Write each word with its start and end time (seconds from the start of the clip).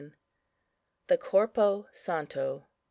THE 1.05 1.17
CORPO 1.19 1.85
SANTO. 1.91 2.65